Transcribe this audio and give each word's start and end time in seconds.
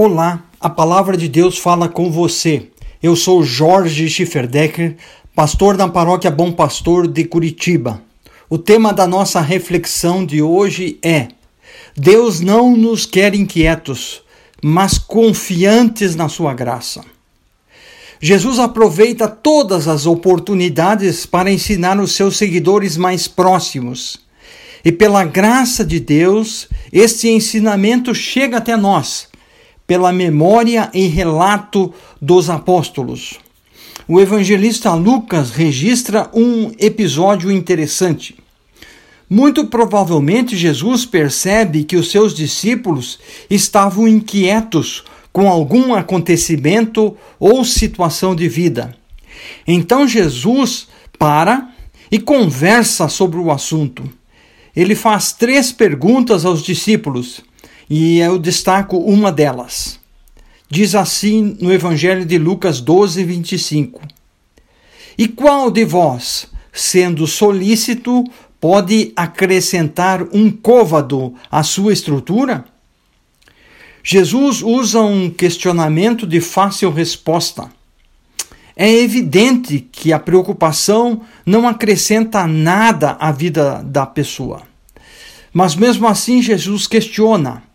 Olá, 0.00 0.44
a 0.60 0.70
palavra 0.70 1.16
de 1.16 1.26
Deus 1.26 1.58
fala 1.58 1.88
com 1.88 2.08
você. 2.08 2.68
Eu 3.02 3.16
sou 3.16 3.42
Jorge 3.42 4.08
Schifferdecker, 4.08 4.96
pastor 5.34 5.76
da 5.76 5.88
paróquia 5.88 6.30
Bom 6.30 6.52
Pastor 6.52 7.08
de 7.08 7.24
Curitiba. 7.24 8.00
O 8.48 8.56
tema 8.56 8.92
da 8.92 9.08
nossa 9.08 9.40
reflexão 9.40 10.24
de 10.24 10.40
hoje 10.40 11.00
é: 11.02 11.26
Deus 11.96 12.38
não 12.38 12.76
nos 12.76 13.06
quer 13.06 13.34
inquietos, 13.34 14.22
mas 14.62 14.98
confiantes 14.98 16.14
na 16.14 16.28
sua 16.28 16.54
graça. 16.54 17.04
Jesus 18.20 18.60
aproveita 18.60 19.26
todas 19.26 19.88
as 19.88 20.06
oportunidades 20.06 21.26
para 21.26 21.50
ensinar 21.50 21.98
os 21.98 22.12
seus 22.12 22.36
seguidores 22.36 22.96
mais 22.96 23.26
próximos. 23.26 24.16
E 24.84 24.92
pela 24.92 25.24
graça 25.24 25.84
de 25.84 25.98
Deus, 25.98 26.68
este 26.92 27.28
ensinamento 27.28 28.14
chega 28.14 28.58
até 28.58 28.76
nós 28.76 29.27
pela 29.88 30.12
memória 30.12 30.90
e 30.92 31.06
relato 31.06 31.94
dos 32.20 32.50
apóstolos. 32.50 33.40
O 34.06 34.20
evangelista 34.20 34.92
Lucas 34.92 35.50
registra 35.50 36.30
um 36.34 36.70
episódio 36.78 37.50
interessante. 37.50 38.36
Muito 39.30 39.66
provavelmente 39.66 40.58
Jesus 40.58 41.06
percebe 41.06 41.84
que 41.84 41.96
os 41.96 42.10
seus 42.10 42.34
discípulos 42.34 43.18
estavam 43.48 44.06
inquietos 44.06 45.04
com 45.32 45.48
algum 45.48 45.94
acontecimento 45.94 47.16
ou 47.40 47.64
situação 47.64 48.36
de 48.36 48.46
vida. 48.46 48.94
Então 49.66 50.06
Jesus 50.06 50.86
para 51.18 51.70
e 52.10 52.18
conversa 52.18 53.08
sobre 53.08 53.38
o 53.38 53.50
assunto. 53.50 54.04
Ele 54.76 54.94
faz 54.94 55.32
três 55.32 55.72
perguntas 55.72 56.44
aos 56.44 56.62
discípulos 56.62 57.42
e 57.88 58.18
eu 58.18 58.38
destaco 58.38 58.96
uma 58.98 59.32
delas. 59.32 59.98
Diz 60.70 60.94
assim 60.94 61.56
no 61.60 61.72
Evangelho 61.72 62.26
de 62.26 62.36
Lucas 62.38 62.80
12, 62.80 63.24
25: 63.24 64.02
E 65.16 65.26
qual 65.26 65.70
de 65.70 65.84
vós, 65.84 66.46
sendo 66.72 67.26
solícito, 67.26 68.24
pode 68.60 69.12
acrescentar 69.16 70.22
um 70.32 70.50
côvado 70.50 71.34
à 71.50 71.62
sua 71.62 71.92
estrutura? 71.92 72.64
Jesus 74.02 74.62
usa 74.62 75.00
um 75.00 75.30
questionamento 75.30 76.26
de 76.26 76.40
fácil 76.40 76.90
resposta. 76.90 77.70
É 78.76 78.90
evidente 78.90 79.80
que 79.90 80.12
a 80.12 80.18
preocupação 80.18 81.22
não 81.44 81.66
acrescenta 81.66 82.46
nada 82.46 83.16
à 83.18 83.32
vida 83.32 83.82
da 83.82 84.06
pessoa. 84.06 84.62
Mas 85.52 85.74
mesmo 85.74 86.06
assim, 86.06 86.40
Jesus 86.40 86.86
questiona: 86.86 87.67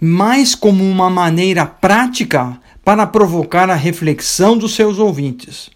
mais 0.00 0.54
como 0.54 0.88
uma 0.88 1.10
maneira 1.10 1.66
prática 1.66 2.58
para 2.84 3.06
provocar 3.06 3.68
a 3.68 3.74
reflexão 3.74 4.56
dos 4.56 4.74
seus 4.74 4.98
ouvintes. 4.98 5.70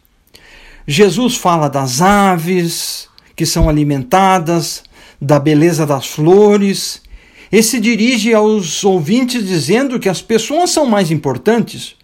Jesus 0.87 1.37
fala 1.37 1.69
das 1.69 2.01
aves 2.01 3.09
que 3.35 3.47
são 3.47 3.69
alimentadas, 3.69 4.83
da 5.21 5.39
beleza 5.39 5.87
das 5.87 6.07
flores, 6.07 7.03
e 7.51 7.63
se 7.63 7.79
dirige 7.79 8.33
aos 8.33 8.83
ouvintes 8.83 9.47
dizendo 9.47 10.01
que 10.01 10.09
as 10.09 10.23
pessoas 10.23 10.71
são 10.71 10.87
mais 10.87 11.11
importantes, 11.11 11.95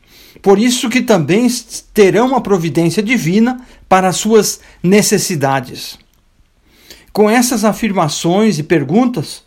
por 0.43 0.59
isso 0.59 0.89
que 0.89 1.01
também 1.01 1.47
terão 1.93 2.37
a 2.37 2.41
providência 2.41 3.03
divina 3.03 3.61
para 3.89 4.09
as 4.09 4.17
suas 4.17 4.61
necessidades. 4.83 5.99
Com 7.13 7.29
essas 7.29 7.65
afirmações 7.65 8.59
e 8.59 8.63
perguntas, 8.63 9.43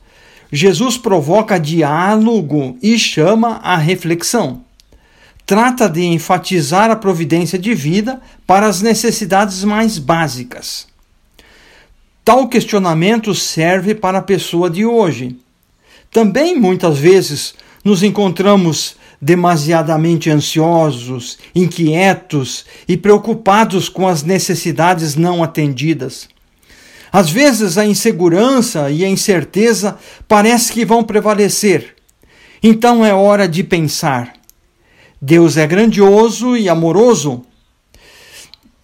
Jesus 0.51 0.97
provoca 0.97 1.57
diálogo 1.57 2.77
e 2.81 2.99
chama 2.99 3.61
a 3.63 3.77
reflexão. 3.77 4.61
Trata 5.45 5.89
de 5.89 6.01
enfatizar 6.01 6.91
a 6.91 6.95
providência 6.95 7.57
divina 7.57 8.21
para 8.45 8.67
as 8.67 8.81
necessidades 8.81 9.63
mais 9.63 9.97
básicas. 9.97 10.87
Tal 12.23 12.47
questionamento 12.47 13.33
serve 13.33 13.95
para 13.95 14.19
a 14.19 14.21
pessoa 14.21 14.69
de 14.69 14.85
hoje. 14.85 15.37
Também 16.11 16.59
muitas 16.59 16.97
vezes 16.97 17.55
nos 17.83 18.03
encontramos 18.03 18.95
demasiadamente 19.21 20.29
ansiosos, 20.29 21.37
inquietos 21.53 22.65
e 22.87 22.97
preocupados 22.97 23.87
com 23.87 24.07
as 24.07 24.23
necessidades 24.23 25.15
não 25.15 25.43
atendidas. 25.43 26.27
Às 27.11 27.29
vezes 27.29 27.77
a 27.77 27.85
insegurança 27.85 28.89
e 28.89 29.03
a 29.03 29.09
incerteza 29.09 29.97
parece 30.27 30.71
que 30.71 30.85
vão 30.85 31.03
prevalecer. 31.03 31.95
Então 32.63 33.03
é 33.03 33.13
hora 33.13 33.47
de 33.47 33.63
pensar. 33.63 34.33
Deus 35.21 35.57
é 35.57 35.67
grandioso 35.67 36.55
e 36.55 36.69
amoroso. 36.69 37.43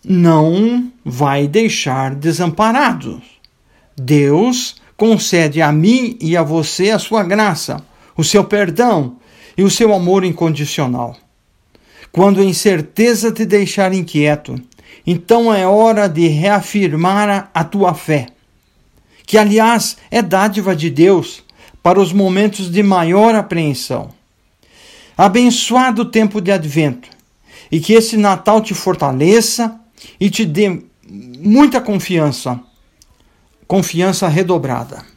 Não 0.03 0.91
vai 1.03 1.47
deixar 1.47 2.15
desamparados. 2.15 3.21
Deus 3.95 4.75
concede 4.95 5.61
a 5.61 5.71
mim 5.71 6.17
e 6.19 6.35
a 6.35 6.43
você 6.43 6.91
a 6.91 6.99
sua 6.99 7.23
graça, 7.23 7.83
o 8.15 8.23
seu 8.23 8.43
perdão 8.43 9.17
e 9.57 9.63
o 9.63 9.69
seu 9.69 9.93
amor 9.93 10.23
incondicional. 10.23 11.15
Quando 12.11 12.41
a 12.41 12.43
incerteza 12.43 13.31
te 13.31 13.45
deixar 13.45 13.93
inquieto, 13.93 14.61
então 15.05 15.53
é 15.53 15.65
hora 15.65 16.07
de 16.07 16.27
reafirmar 16.27 17.49
a 17.53 17.63
tua 17.63 17.93
fé, 17.93 18.27
que 19.25 19.37
aliás 19.37 19.97
é 20.11 20.21
dádiva 20.21 20.75
de 20.75 20.89
Deus 20.89 21.43
para 21.81 21.99
os 21.99 22.11
momentos 22.11 22.69
de 22.69 22.83
maior 22.83 23.33
apreensão. 23.35 24.09
Abençoado 25.17 26.03
o 26.03 26.05
tempo 26.05 26.41
de 26.41 26.51
advento 26.51 27.09
e 27.71 27.79
que 27.79 27.93
esse 27.93 28.17
Natal 28.17 28.61
te 28.61 28.73
fortaleça 28.73 29.79
e 30.19 30.29
te 30.29 30.45
dê 30.45 30.81
muita 31.09 31.81
confiança, 31.81 32.59
confiança 33.65 34.27
redobrada. 34.27 35.16